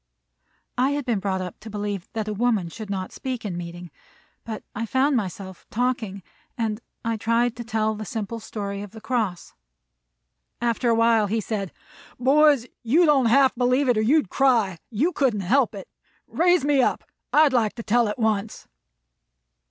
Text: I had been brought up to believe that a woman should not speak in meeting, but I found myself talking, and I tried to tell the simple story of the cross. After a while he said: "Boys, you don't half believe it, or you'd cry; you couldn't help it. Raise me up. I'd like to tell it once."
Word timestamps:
I 0.79 0.93
had 0.93 1.05
been 1.05 1.19
brought 1.19 1.41
up 1.41 1.59
to 1.59 1.69
believe 1.69 2.09
that 2.13 2.27
a 2.27 2.33
woman 2.33 2.69
should 2.69 2.89
not 2.89 3.11
speak 3.11 3.45
in 3.45 3.55
meeting, 3.55 3.91
but 4.43 4.63
I 4.73 4.87
found 4.87 5.15
myself 5.15 5.67
talking, 5.69 6.23
and 6.57 6.81
I 7.05 7.17
tried 7.17 7.55
to 7.57 7.63
tell 7.63 7.93
the 7.93 8.03
simple 8.03 8.39
story 8.39 8.81
of 8.81 8.93
the 8.93 8.99
cross. 8.99 9.53
After 10.59 10.89
a 10.89 10.95
while 10.95 11.27
he 11.27 11.39
said: 11.39 11.71
"Boys, 12.19 12.65
you 12.81 13.05
don't 13.05 13.27
half 13.27 13.53
believe 13.53 13.87
it, 13.87 13.97
or 13.99 14.01
you'd 14.01 14.31
cry; 14.31 14.79
you 14.89 15.11
couldn't 15.11 15.41
help 15.41 15.75
it. 15.75 15.87
Raise 16.25 16.65
me 16.65 16.81
up. 16.81 17.03
I'd 17.31 17.53
like 17.53 17.73
to 17.75 17.83
tell 17.83 18.07
it 18.07 18.17
once." 18.17 18.67